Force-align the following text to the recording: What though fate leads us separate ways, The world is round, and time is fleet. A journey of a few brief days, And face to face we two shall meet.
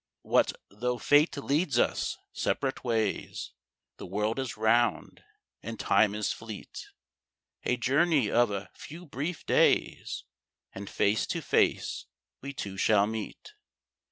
What 0.23 0.53
though 0.71 0.97
fate 0.97 1.37
leads 1.37 1.77
us 1.77 2.17
separate 2.33 2.83
ways, 2.83 3.51
The 3.97 4.07
world 4.07 4.39
is 4.39 4.57
round, 4.57 5.23
and 5.61 5.79
time 5.79 6.15
is 6.15 6.33
fleet. 6.33 6.87
A 7.65 7.77
journey 7.77 8.27
of 8.31 8.49
a 8.49 8.71
few 8.73 9.05
brief 9.05 9.45
days, 9.45 10.23
And 10.73 10.89
face 10.89 11.27
to 11.27 11.41
face 11.43 12.05
we 12.41 12.51
two 12.51 12.77
shall 12.77 13.05
meet. 13.05 13.53